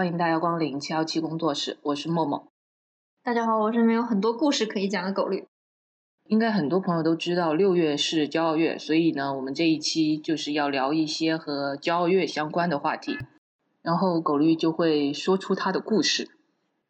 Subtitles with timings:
[0.00, 2.50] 欢迎大家光临七幺七工作室，我是默默。
[3.22, 5.46] 大家好，我身边有很多故事可以讲的狗绿。
[6.24, 13.18] 应该很多朋友都知道，六月是骄傲月，所以呢，我们这一期就是要聊一些和骄傲月相关的话题。
[13.82, 16.30] 然后狗绿就会说出他的故事。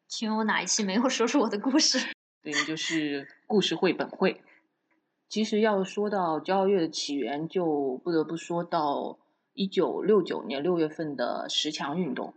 [0.06, 1.98] 请问我哪一期没有说出我的故事？
[2.44, 4.40] 对，就是故事绘本会。
[5.28, 9.18] 其实要说到骄傲月的起源，就不得不说到
[9.52, 12.34] 一九六九年六月份的十强运动。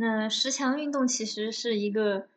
[0.00, 2.28] 那十强运动其实是一个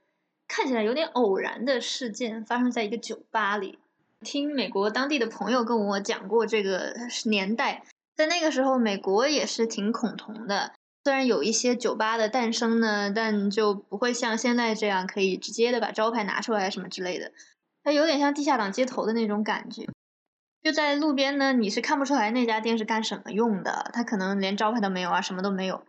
[0.47, 3.77] 看起来有点偶然的事件，发生在一个酒吧里。
[4.21, 7.83] 听美国当地的朋友跟我讲过这个年代，
[8.15, 10.73] 在那个时候，美国也是挺恐同的。
[11.03, 17.31] 虽然有一些酒吧的诞生呢，但就不会像现在这样可以直接的把招牌拿出来什么之类的。
[17.83, 19.87] 它有点像地下党街头的那种感觉。
[20.63, 25.83] 就在路边呢，你是看不出来那家店是干什么用的，它可能连招牌都没有啊，什么都没有。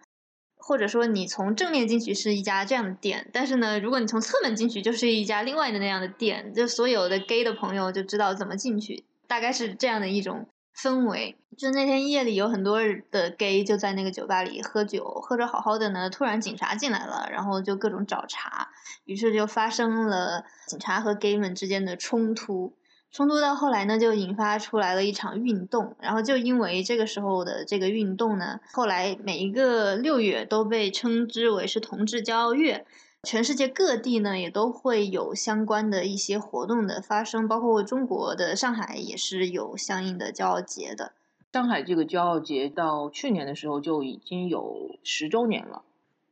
[0.62, 10.46] 或者说你从正面进去是一家这样的店，但是呢，如果你从侧门进去就是一家另外的那样的店，就所有的 gay 的朋友就知道怎么进去，大概是这样的一种
[10.76, 11.36] 氛围。
[11.58, 18.68] 就那天夜里有很多的 gay 就在那个酒吧里喝酒，喝着好好的呢，突然警察进来了，然后就各种找茬，
[19.04, 22.72] 于是就发生了警察和 gay 们之间的冲突。
[23.12, 32.86] 冲突到后来呢，就引发出来了一场运动，然后就因为这个时候的这个运动呢，后来每一个六月都被称之为是同志骄傲月，
[33.22, 41.12] 全世界各地呢也都会有相关的一些活动的发生，包括中国的上海也是有相应的骄傲节的。
[41.52, 45.82] 上海这个骄傲节到去年的时候就已经有十周年了。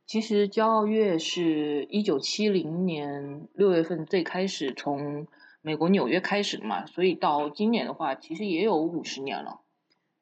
[0.07, 5.27] 其实骄傲月是一九七零年六月份最开始从。
[5.61, 9.59] 美国纽约开始的嘛，所以到今年的话，其实也有五十年了。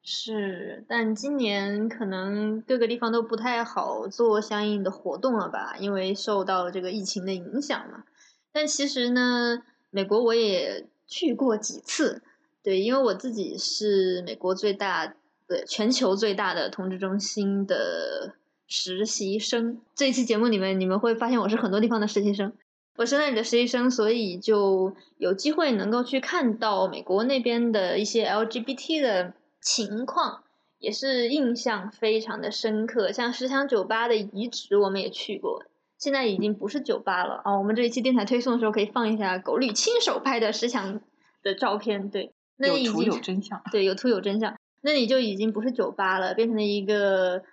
[0.02, 8.04] 是，但今年可能各个地方都不太好做相应的活动了吧，因为受到这个疫情的影响嘛。
[8.50, 12.22] 但其实呢，美国我也去过几次，
[12.62, 15.14] 对，因为我自己是美国最大
[15.46, 18.34] 的、全球最大的同志中心的
[18.66, 19.80] 实习生。
[19.94, 22.52] 这一期节目里面，你们会发现我是很多地方的实习生。
[23.00, 30.42] 我是那里的实习生，所以就有机会能够去看到美国那边的一些 LGBT 的情况，
[30.78, 33.10] 也是印象非常的深刻。
[33.10, 35.64] 像十强酒吧的遗址，我们也去过，
[35.96, 37.56] 现在已经不是酒吧了啊。
[37.56, 41.00] 我们这一期电台推送的时候可以放一下狗绿亲手拍的十强
[41.42, 44.58] 的照片，对，有图有真相， 对，有图有真相。
[44.82, 47.44] 那里就已经不是酒吧了，变成了一个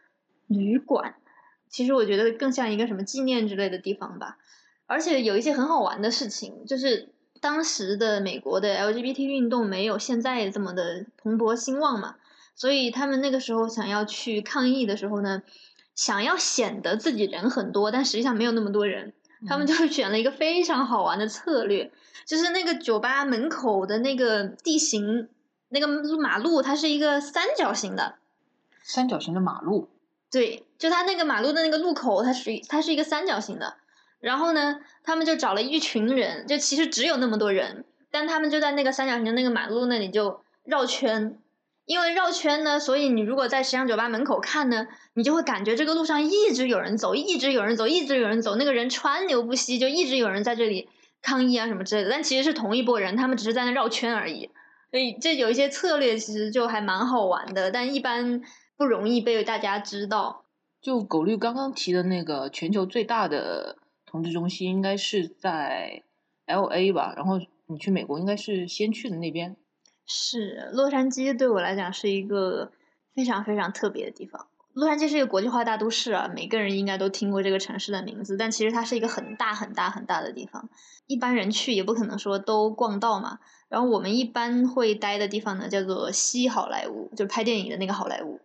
[0.48, 1.16] 旅馆。
[1.70, 4.38] 其实我觉得更像一个什么纪念之类的地方吧。
[4.88, 7.10] 而且有一些很好玩的事情，就是
[7.40, 12.16] 当时的美国的 LGBT 运动没有现在这么的蓬勃兴旺嘛，
[12.56, 15.44] 所以他们那个时候想要去抗议的时候呢，
[15.94, 19.14] 想要显得自己人很多，但实际上没有那么多人，
[19.46, 21.92] 他们就选了一个非常好玩的策略，
[22.26, 25.28] 就是那个酒吧门口的那个地形，
[25.70, 25.88] 那个
[26.18, 28.16] 马路它是一个三角形的，
[28.84, 29.90] 三角形的马路，
[30.32, 33.76] 对，就它那个马路的那个路口，它是它是一个三角形的。
[34.20, 41.38] 然后呢，他们就找了一群人，就其实只有那么多人，但他们就在那个三角形的那个马路那里就绕圈，
[41.86, 50.90] 因为绕圈呢，所以你如果在时尚酒吧门口看呢，你就会感觉这个路上一直有人走，一直有人走，一直有人走，那个人川流不息，就一直有人在这里
[51.22, 54.50] 抗议啊什么之类的，但其实是同一拨人，他们只是在那绕圈而已，
[54.90, 58.42] 所以这有一些策略其实就还蛮好玩的，但一般
[58.76, 60.44] 不容易被大家知道。
[60.82, 63.78] 就狗绿刚刚提的那个全球最大的。
[64.10, 66.02] 同志中心应该是在
[66.46, 69.56] L A 吧，然后你去美国应该是先去的那边。
[70.06, 72.72] 是洛杉矶对我来讲是一个
[73.14, 74.48] 非常非常特别的地方。
[74.72, 80.70] 洛杉矶是一个国际化大都市啊，每个人应该都听过这个城市的名字，但其实它是一个很大很大很大的地方，
[81.08, 83.40] 一般人去也不可能说都逛到嘛。
[83.68, 88.40] 然后我们一般会待的地方呢，叫做西好莱坞，就是拍电影的那个好莱坞。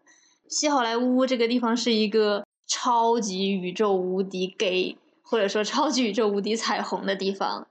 [0.49, 4.97] 西好莱坞这个地方是一个超级宇宙无敌 gay。
[5.33, 7.67] 或者说超级宇宙无敌彩虹的地方，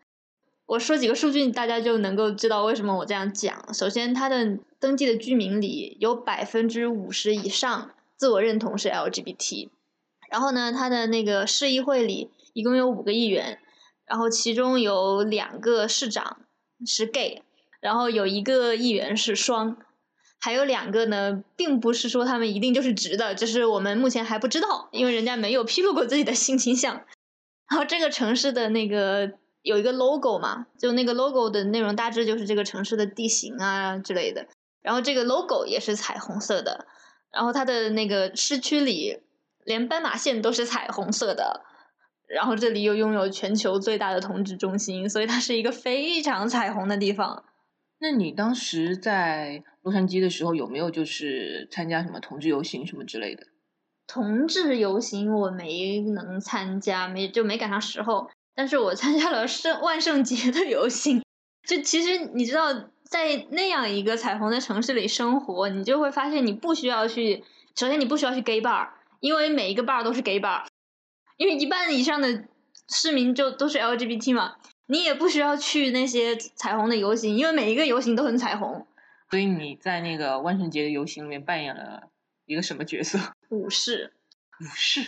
[0.66, 3.72] 我说几个数据，大家就能够知道为什么我这样讲。
[3.72, 9.70] 首先，它的登记的居民里有百分之五十以上自我认同是 LGBT，
[10.32, 13.60] 然后呢，它的那个市议会里一共有五个议员，
[14.08, 16.38] 然后其中有两个市长
[16.84, 17.44] 是 gay，
[17.80, 19.78] 然后有一个议员是双，
[20.40, 27.04] 还有两个呢，并不是说他们一定就是直的，就是我们目前还不知道，因为人家没有披露过自己的性倾向。
[27.72, 29.32] 然后这个城市的那个
[29.62, 34.46] 有一个 logo 嘛，就那个 logo 的内容大致就是这个城市的地形啊之类的。
[34.82, 36.86] 然后这个 logo 也是彩虹色的。
[37.32, 39.22] 然后它的那个市区里
[39.64, 41.62] 连斑马线都是彩虹色的。
[42.28, 47.46] 然后这里又拥有全球最大的同志中心，所以它是一个非常彩虹的地方。
[48.00, 53.48] 那你当时在洛杉矶的时候，有没有就是参加什么同志游行什么之类的？
[54.14, 58.30] 同志游行我没能参加，没就没赶上时候。
[58.54, 61.24] 但是我参加了圣万圣节的游行。
[61.66, 62.74] 就其实你知道，
[63.06, 67.42] 在那样一个彩虹的城市里生活，你就会发现你不需要去，
[67.74, 68.90] 首先你不需要去 gay bar，
[69.22, 70.66] 因为每一个 bar 都是 gay bar。
[71.38, 72.44] 因为一半以上的
[72.90, 74.56] 市民就都是 LGBT 嘛，
[74.88, 78.86] 你也不需要去那些彩虹的游行，因为每一个游行都很彩虹。
[79.30, 82.11] 所以你在那个万圣节的游行里面扮演了
[82.52, 83.18] 一个什么角色？
[83.50, 84.12] 武士。
[84.60, 85.08] 武士，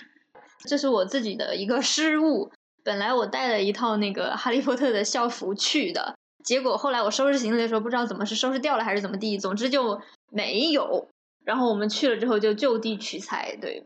[0.66, 2.50] 这是我自己的一个失误。
[2.86, 10.02] 本来我带了一套那个哈利波特的校服去的，结果后来我收拾行李的时候不知道怎么是收拾掉了还是怎么地，总之就
[10.32, 11.10] 没有。
[11.46, 13.86] 然后我们去了之后就就地取材，对。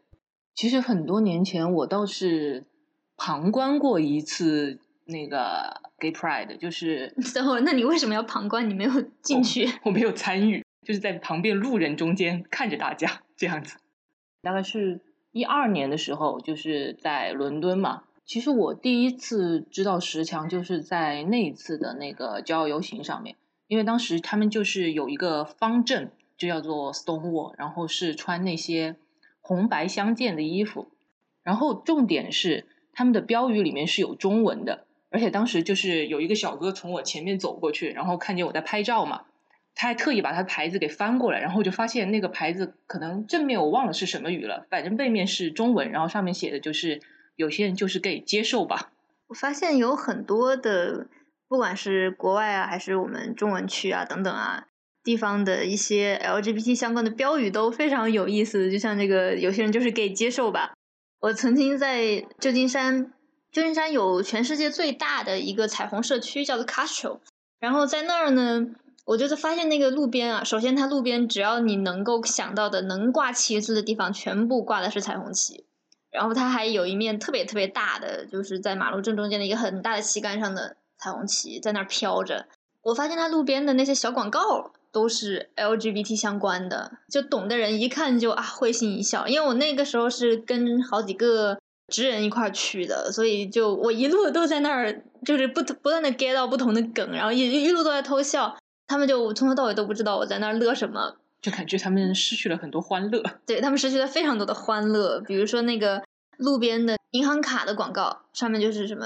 [0.54, 2.64] 其实很多年前，我倒是
[3.18, 8.70] 旁观过一次那个 Gay Pride，就是 等会儿，那你为什么要旁观？
[8.70, 8.92] 你没有
[9.24, 9.68] 进去？
[9.84, 13.78] 我没有参与，就是在旁边路人中间看着大家这样子。
[14.42, 15.00] 大概是
[15.32, 18.04] 一二年的时候，就是在伦敦嘛。
[18.26, 23.38] 其实我第一次知道十强，就是在那一次的那个骄傲游行上面，
[23.68, 28.98] 因为当时他们就是有一个方阵，就叫做 Stonewall，然后是穿那些。
[29.40, 30.92] 红白相间的衣服，
[31.42, 39.24] 然后重点是他们的标语里面是有中文的，而且当时就是有一个小哥从我前面走过去，然后看见我在拍照嘛，
[39.80, 47.00] 他还特意把他牌子给翻过来，然后就发现那个牌子可能正面我忘了是什么语了，反正背面是中文，然后上面写的就是
[47.36, 48.92] 有些人就是 gay 接受吧。
[49.28, 51.06] 我发现有很多的，
[51.48, 54.66] 不管是国外啊，还是我们中文区啊等等啊。
[55.04, 60.74] 地方的一些 LGBT 相关的标语都非常有意思，就像这个有些人就是给接受吧。
[61.22, 63.14] 我曾经在旧金山，
[63.50, 67.20] 旧金山有全世界最大的一个彩虹社区，叫做 Castro。
[67.60, 68.68] 然后在那儿呢，
[69.08, 75.66] 我就是发现那个路边啊，首先它路边只要你能够想到的能挂旗子的地方，全部挂的是彩虹旗。
[76.12, 82.48] 然后它还有一面特别特别大的，就是在马路正中间的一个很大的旗杆上的彩虹旗在那儿飘着。
[82.82, 84.72] 我发现它路边的那些小广告。
[84.90, 89.28] 都是 LGBT 相关的，就懂的人一看就啊会心一笑。
[89.28, 91.60] 因为我那个时候是跟好几个
[91.90, 98.58] 直人一块去的，所以就我一路都在那儿，就是不不断的 get 到不同的梗，然后一一路都在偷笑。
[98.88, 103.24] 他们就从头到尾都不知道我在那儿乐什么，就感觉他们失去了很多欢乐。
[103.46, 106.04] 对他们失去了非常多的欢乐，比如说那个
[106.38, 109.06] 路边的银行卡的广告，上面就是什么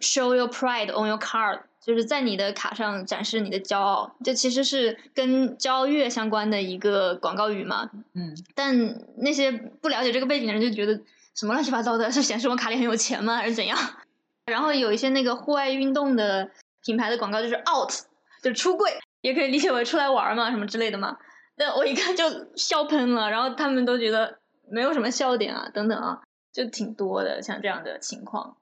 [0.00, 1.60] “Show your pride on your card”。
[1.84, 7.90] 就是在你的卡上展示你的骄傲，这其实是跟骄傲月相关的一个广告语嘛。
[8.14, 10.94] 嗯，但那些不了解这个背景的人就觉得
[11.34, 13.76] 什么乱七八糟的， 是显示我卡里很有钱吗，还是怎样？
[14.46, 16.48] 然后有一些那个户外运动的
[16.84, 17.90] 品牌的广告就是 out，
[18.44, 18.88] 就出柜，
[19.22, 21.16] 也可以理解为出来玩嘛，什么之类的嘛。
[21.56, 22.24] 那我一看就
[22.56, 24.38] 笑喷了，然后他们都觉得
[24.70, 26.22] 没有什么笑点啊，等等啊，
[26.52, 28.56] 就挺多的，像这样的情况。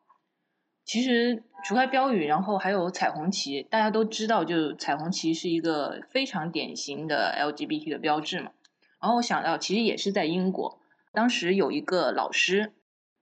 [0.84, 8.50] 其实除开标语，然后还有彩虹旗，大家都知道，就彩虹旗是一个非常典型的 LGBT 的标志嘛。
[9.00, 10.80] 然后我想到，其实也是在英国，
[11.12, 12.72] 当时有一个老师，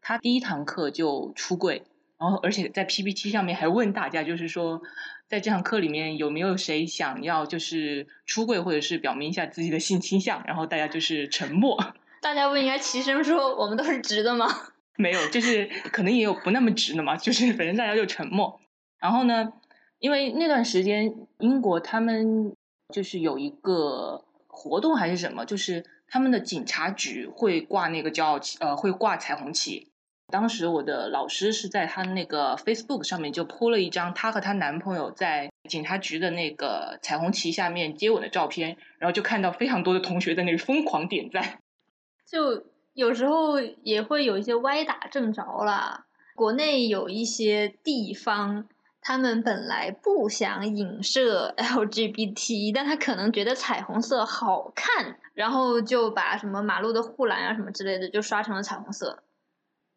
[0.00, 1.84] 他第一堂课就出柜，
[2.18, 4.80] 然后而且在 PPT 上面还问大家，就是说
[5.28, 11.78] 在这堂课里面有没有谁想要就是出柜或者是表明一下自己的性倾向，然后大家就是沉默。
[12.22, 14.46] 大家不应该齐声说我们都是直的吗？
[14.96, 18.58] 没有，就是可能也有不那么直的嘛，就是反正大家就沉默。
[18.98, 19.52] 然后呢，
[19.98, 22.52] 因为那段时间英国他们
[22.92, 29.87] 就是有一个活动还是什么，就是他们的警察局会挂那个骄傲旗，呃，会挂彩虹旗。
[30.30, 41.58] 当时我的老师是在他那个 Facebook 上面就铺了一张她和她男朋友在警察局的那个彩虹旗下面接吻的照片，然后就看到非常多的同学在那里疯狂点赞，
[42.24, 42.64] 就。
[42.94, 46.06] 有时候也会有一些歪打正着啦。
[46.34, 48.66] 国内有一些地方，
[49.00, 59.22] 他们本来不想影射 LGBT，但他可能觉得彩虹色好看，然后就把什么马路的护栏啊什么之类的就刷成了彩虹色。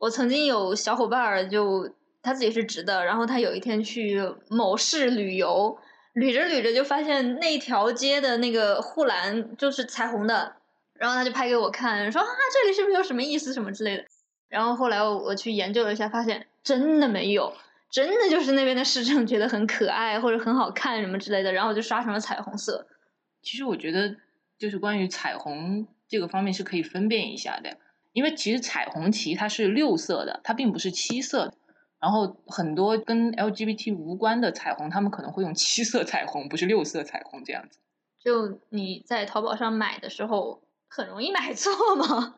[0.02, 1.94] 我曾经有小伙伴儿，就
[2.24, 5.78] 他自己是直的，然后他有一天去某市旅游，
[6.16, 10.56] 捋着捋着就发现那条街的那个护栏就是彩虹的。
[10.96, 14.04] 然后他就拍给我看，说啊，这里是不是有什么意思什么之类的。
[14.50, 17.54] 然后后来我我去研究了一下，发现真的没有，
[17.92, 22.88] 真的就是那边的市政觉得很可爱或者很好看什么之类的，然后就刷成了彩虹色。
[23.44, 24.16] 其实我觉得，
[24.58, 27.78] 就是关于彩虹这个方面是可以分辨一下的，
[28.14, 31.54] 因为其实彩虹旗它是六色的，它并不是七色的。
[32.00, 37.78] 然后很多跟 LGBT 无关的彩虹，他们可能会用七色彩虹，不是六色彩虹这样子。
[38.20, 42.36] 就你在淘宝上买的时候，很容易买错吗？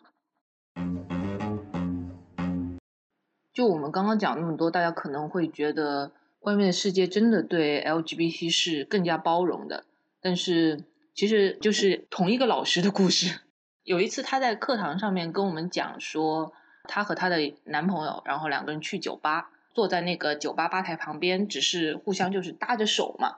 [3.53, 6.11] 就我们刚刚讲那么多，大家可能会觉得
[6.41, 9.85] 外面的世界真的对 LGBT 是更加包容的，
[10.19, 13.39] 但是其实就是同一个老师的故事。
[13.83, 19.49] 有一次她在课堂上面跟我们讲说，她和她的男朋友，然后两个人去酒吧。
[19.73, 23.37] 坐在那个酒吧吧台旁边，只是互相就是搭着手嘛。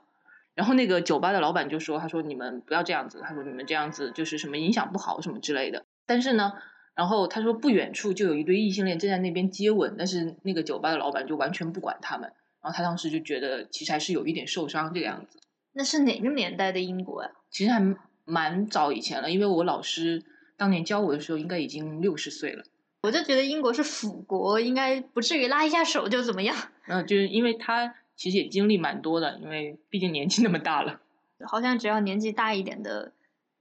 [0.54, 6.52] 然后那个酒吧的老板就说：“他说你们不要这样子，他说你们这样子就是什么影响不好什么之类的。”但是呢，
[6.94, 12.30] 然后他说不远处就有一对异性恋正在那边接吻，但是那个酒吧的老板就完全不管他们。
[12.60, 15.38] 然后他当时就觉得其实还是有一点受伤这个样子。
[15.72, 17.30] 那是哪个年代的英国呀？
[17.50, 20.22] 其实还蛮早以前了，因为我老师
[20.56, 22.64] 当年教我的时候应该已经六十岁了。
[23.02, 26.56] 我就觉得英国是腐国，应该不至于拉一下手就怎么样。
[26.88, 31.00] 嗯，就是因为他其实也经历蛮多的，因为毕竟年纪那么大了。
[31.46, 33.12] 好像只要年纪大一点的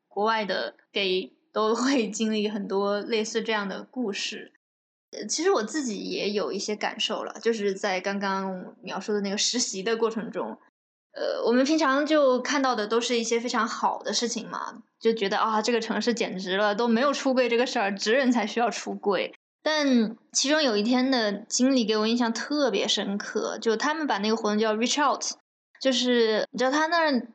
[0.07, 4.53] 国外的 gay 都会经历很多类似这样的故事。
[5.29, 10.57] 其实我自己也有一些感受了，就是在刚刚描述的那个实习的过程中，
[11.15, 14.83] 呃，我们平常就看到的都是一些非常好的事情嘛。
[14.99, 19.33] 就觉得啊，这个城市简直了，都没有出柜这个事儿，直人才需要出柜。
[19.63, 25.23] 但其中有一天的经历给我印象特别深刻，就他们把那个活动叫 Reach Out，
[25.81, 27.27] 就是你知道他那儿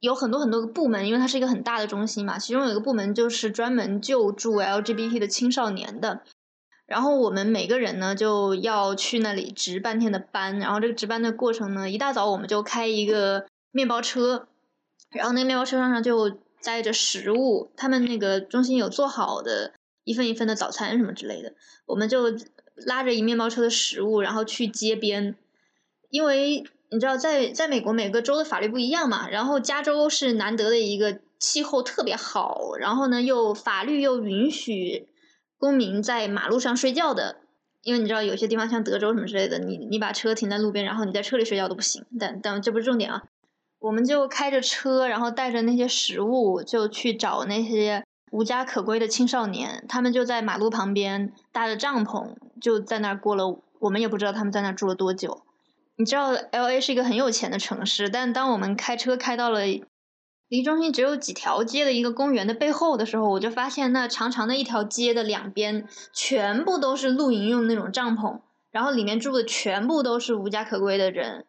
[0.00, 2.38] 有很多很多个部门，因为它是一个很大的中心嘛。
[2.38, 6.22] 其中有一个部门就是专门救助 LGBT 的青少年的。
[6.90, 14.48] 然后我们每个人呢就要去那里值半天的班，然后这个值班的过程呢，一大早我们就开一个面包车，
[15.10, 16.38] 然后那个面包车上就。
[16.62, 19.72] 带着食物，他们那个中心有做好的
[20.04, 21.54] 一份一份的早餐什么之类的，
[21.86, 22.36] 我们就
[22.76, 25.36] 拉着一面包车的食物，然后去街边，
[26.10, 35.08] 因为你知道，在在美国每个州的法律不一样嘛，然后加州是难得的一个气候特别好，然后呢又法律又允许
[35.60, 37.36] 公民在马路上睡觉的，
[37.82, 43.24] 因为你知道有些地方像德州什么之类的，你你把车停在路边，然后你在车里睡觉都不行，但但这不是重点啊。
[43.78, 48.02] 我们就开着车，然后带着那些食物，就去找那些
[48.32, 49.84] 无家可归的青少年。
[49.86, 53.60] 他们就在马路旁边搭着帐篷，就在那儿过了。
[53.80, 55.42] 我们也不知道他们在那儿住了多久。
[55.96, 59.64] 你知道，L A 是一个很有钱的城市，但当我们开车开到了
[60.50, 68.40] 离中心只有几条街的一个公园的背后的时候，我就发现那长长的一条街的两边全部都是露营用那种帐篷，
[68.72, 71.46] 然后里面住的全部都是无家可归的人。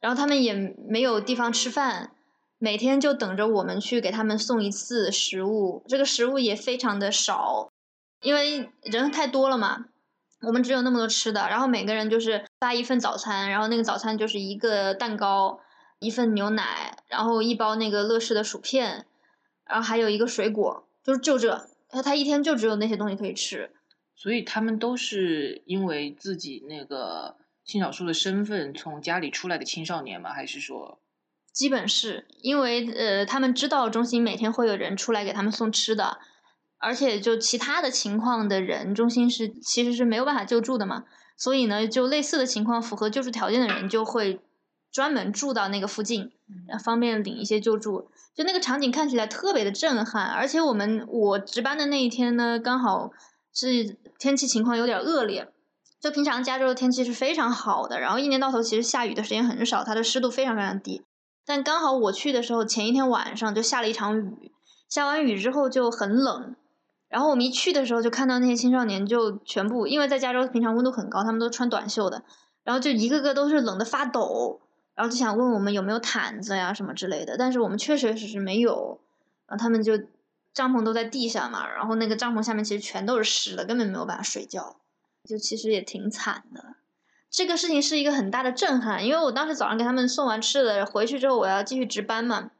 [0.00, 2.10] 然后他们也没有地方吃饭，
[2.58, 5.84] 每天就等着我们去给他们送一次食物。
[5.86, 7.70] 这个食物也非常的少，
[8.20, 9.84] 因为人太多了嘛，
[10.42, 11.48] 我们只有那么多吃的。
[11.48, 15.60] 然后每个人就是发一份早餐，然后那个早餐就是一个蛋糕、
[16.04, 19.06] 一份牛奶，然后一包那个乐事的薯片，
[19.64, 21.68] 然后还有一个水果，就是就这。
[21.88, 23.70] 他他一天就只有那些东西可以吃。
[24.14, 27.36] 所以他们都是因为自己那个。
[27.64, 30.34] 性少数的身份从家里出来的青少年吗？
[30.34, 31.00] 还是说，
[31.50, 36.18] 基本是因为呃，他们知道中心每天会有人出来给他们送吃的，
[36.76, 41.04] 而且就其他的情况的人，中心是其实是没有办法救助的嘛。
[41.38, 44.40] 所以呢，就类似的情况符合救助条件的人，就会
[44.94, 46.30] 专门住到那个附近，
[46.84, 48.08] 方便领一些救助。
[48.32, 53.10] 就那个场景看起来特别的震撼，而且我们我值班的那一天呢，刚好
[53.52, 55.48] 是天气情况有点恶劣。
[55.98, 61.02] 就平常加州的天气是非常好的，然后一年到头其实下雨的时间很少，它的湿度非常非常低。
[61.44, 64.52] 但刚好我去的时候，前一天晚上就下了一场雨，
[64.88, 66.54] 下完雨之后就很冷。
[67.08, 72.22] 然后我们一去的时候，就看到那些青少年就全部，因为在加州平常温度很高，他们都穿短袖的，
[72.62, 74.60] 然后就一个个都是冷的发抖，
[74.94, 79.00] 然后就想问我们有没有毯子呀什么之类的，但是我们确确实实没有。
[79.46, 79.98] 然后他们就
[80.52, 84.76] 帐篷都在地下嘛，然后那个帐篷下面其实全都是湿的，根本没有办法睡觉。
[85.28, 86.76] 就其实也挺惨的，
[87.30, 92.50] 这个事情是一个很大的震撼，因为我当时早上给他们送完吃的，回去之后我要继续值班嘛，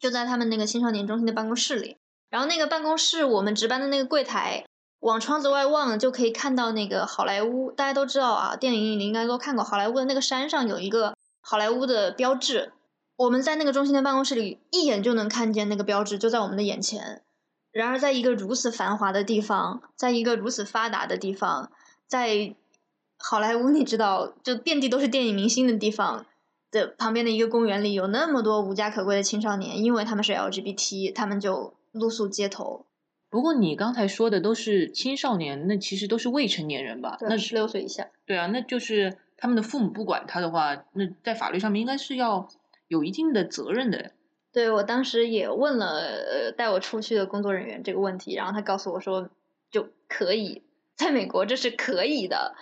[0.00, 1.98] 就在他们那个青少年中心的办公室里，
[2.30, 4.64] 然后那个办公室我们值班的那个柜台，
[5.00, 11.14] 往窗子外望就可以看到那个好莱坞，大家都知道啊，电影里应该都看过，好莱坞的那个山上有一个
[11.48, 12.72] 好莱坞的标志，
[13.14, 17.22] 我们在那个中心的办公室里一眼就能看见那个标志，就在我们的眼前。
[17.70, 21.70] 然而，在一个如此繁华的地方，在一个如此发达的地方。
[22.08, 22.56] 在
[23.16, 26.26] 好莱坞，你知道，就遍地都是电影明星的地方
[26.72, 32.86] 的旁边的一个公园里，有那么多无家可归的青少年，因为他们是 LGBT，他们就露宿街头。
[33.30, 37.16] 不过你刚才说的都是青少年，那其实都是未成年人吧？
[37.20, 38.08] 那十六岁以下。
[38.26, 42.48] 对啊，那就是他们的父母不管他的话，那在法律上面应该是要
[42.88, 44.12] 有一定的责任的。
[44.52, 49.28] 对我当时也问了呃带我出去的工作人员这个问题，然后他告诉我说
[49.70, 50.62] 就可以，
[50.96, 52.54] 在美国这是可以的。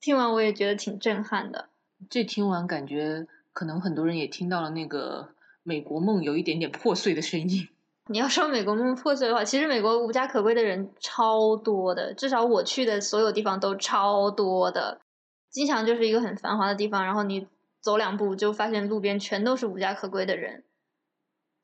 [0.00, 1.70] 听完我也觉得挺震撼的。
[2.08, 5.30] 这听完感觉可能很多人也听到了那个
[5.62, 7.68] 美国梦有一点点破碎的声音。
[8.06, 15.00] 你要说美国梦破碎的话，其实美国无家可归的人超多的，至少我去的所有地方都超多的。
[15.54, 17.46] 经常就是一个很繁华的地方，然后你
[17.80, 20.64] 走两步就发现路边全都是无家可归的人，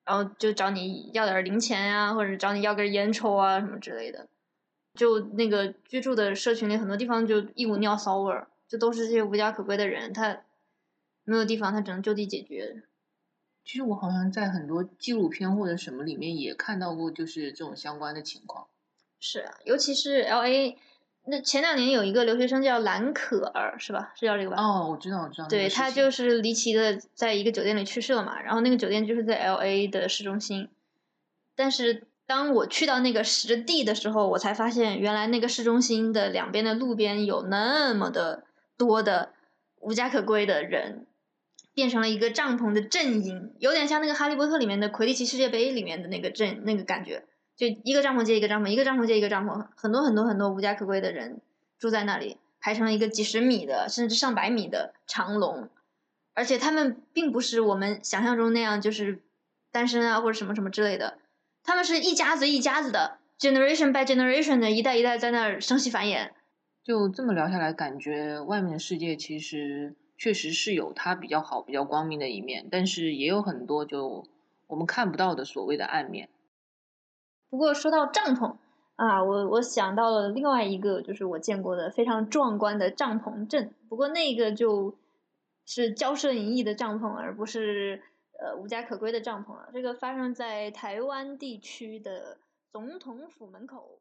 [0.05, 4.29] 然后就找你要点零钱呀，或者找你要根烟抽啊什么之类的。
[4.95, 10.43] 就那个居住的社群里，很多地方就一股尿骚味儿，就都是这些无家可归的人，他
[11.25, 12.85] 没有地方，他只能就地解决。
[13.65, 18.69] 其实我好像在很多纪录片或者什么里面也看到过，就是这种相关的情况。
[19.19, 20.79] 是啊，尤其是 L A，
[21.27, 24.13] 那前两年有一个留学生叫兰可儿，是吧？
[24.17, 24.57] 是叫这个吧？
[24.63, 25.49] 哦，我知道，我知道。
[25.49, 30.69] 对他就是离奇的在一个酒店里去世了嘛，然后那个酒店就是在 L A 的市中心。
[31.55, 38.45] 但是当我去到那个实地的时候，我才发现原来那个市中心的两边的路边有那么的
[38.77, 39.31] 多的
[39.81, 41.07] 无家可归的人。
[41.73, 47.25] 变成了一个帐篷的阵营，有点像那个《哈利波特》里面的魁地奇世界杯里面的那个阵那个感觉，
[47.61, 51.43] 就一个帐篷接一个帐篷，一个帐篷接一个帐篷，很多很多很多无家可归的人
[51.79, 55.69] 住在那里，排成了一个几十米的甚至上百米的长龙，
[56.33, 59.21] 而且他们并不是我们想象中那样就是
[59.71, 61.19] 单身啊或者什么什么之类的，
[61.63, 66.31] 他们是一家子一家子的，generation by generation 的一代一代在那儿生息繁衍。
[66.83, 69.95] 就这么聊下来，感觉外面的世界其实。
[70.17, 74.27] 确实是有它比较好、比较光明的一面，但是也有很多就
[74.67, 76.29] 我们看不到的所谓的暗面。
[77.51, 78.57] 不过说到帐篷
[78.95, 83.75] 啊，我我想到了另外一个，就是我见过的非常壮观的帐篷阵。
[83.89, 84.95] 不过那个就
[85.67, 88.03] 是骄奢淫逸的帐篷，而不是
[88.39, 89.69] 呃无家可归的帐篷了。
[89.73, 92.39] 这个发生在台湾地区的
[92.71, 93.99] 总统府门口。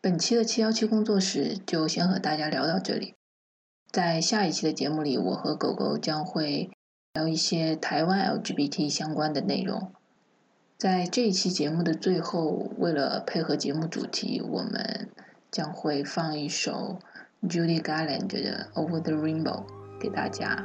[0.00, 3.14] 本期的七幺七工作室就先和大家聊到这里。
[3.90, 6.70] 在下一期的节目里，我和狗狗将会
[7.14, 9.92] 聊一些台湾 LGBT 相关的内容。
[10.84, 15.08] 在这一期节目的最后，为了配合节目主题，我们
[15.50, 16.98] 将会放一首
[17.48, 19.62] Judy Garland 的《Over the Rainbow》
[19.98, 20.62] 给大家。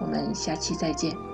[0.00, 1.33] 我们下期再见。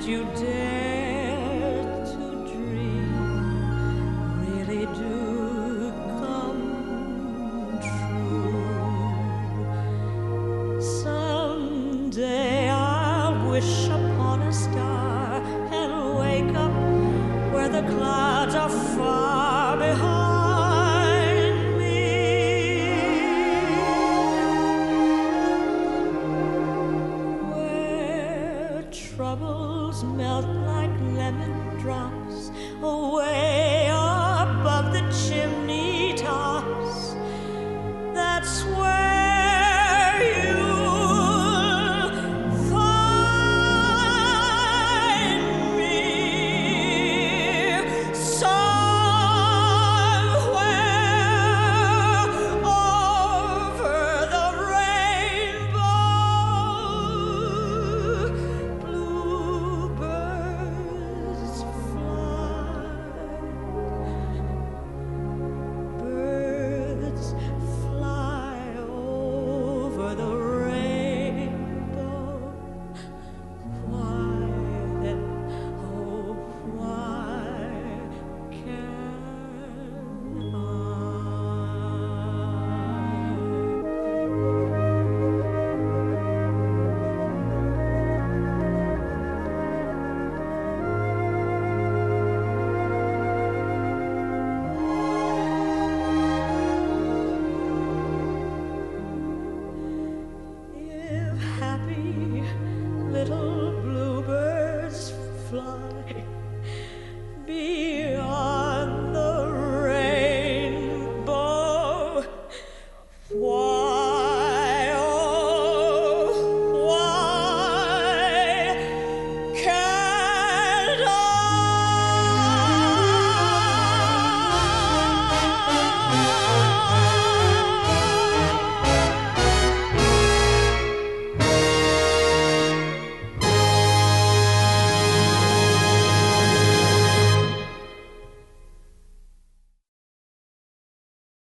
[0.00, 0.79] That you dare